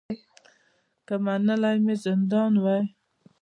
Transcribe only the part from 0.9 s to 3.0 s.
که منلی مي زندان وای